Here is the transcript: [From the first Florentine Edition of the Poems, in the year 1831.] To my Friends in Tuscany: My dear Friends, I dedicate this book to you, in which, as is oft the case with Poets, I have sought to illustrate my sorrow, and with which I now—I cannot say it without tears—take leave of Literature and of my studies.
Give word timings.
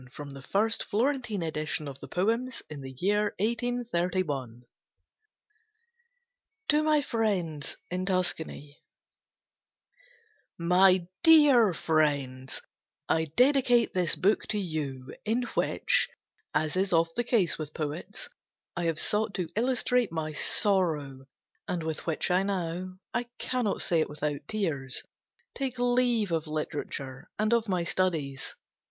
[From 0.13 0.31
the 0.31 0.41
first 0.41 0.85
Florentine 0.85 1.43
Edition 1.43 1.87
of 1.87 1.99
the 1.99 2.07
Poems, 2.07 2.63
in 2.71 2.81
the 2.81 2.89
year 2.93 3.35
1831.] 3.37 4.63
To 6.69 6.81
my 6.81 7.03
Friends 7.03 7.77
in 7.91 8.07
Tuscany: 8.07 8.79
My 10.57 11.05
dear 11.21 11.75
Friends, 11.75 12.63
I 13.07 13.25
dedicate 13.25 13.93
this 13.93 14.15
book 14.15 14.47
to 14.47 14.57
you, 14.57 15.15
in 15.23 15.43
which, 15.53 16.09
as 16.55 16.75
is 16.75 16.91
oft 16.91 17.15
the 17.15 17.23
case 17.23 17.59
with 17.59 17.71
Poets, 17.71 18.27
I 18.75 18.85
have 18.85 18.99
sought 18.99 19.35
to 19.35 19.49
illustrate 19.55 20.11
my 20.11 20.33
sorrow, 20.33 21.27
and 21.67 21.83
with 21.83 22.07
which 22.07 22.31
I 22.31 22.41
now—I 22.41 23.25
cannot 23.37 23.83
say 23.83 23.99
it 23.99 24.09
without 24.09 24.47
tears—take 24.47 25.77
leave 25.77 26.31
of 26.31 26.47
Literature 26.47 27.29
and 27.37 27.53
of 27.53 27.69
my 27.69 27.83
studies. 27.83 28.55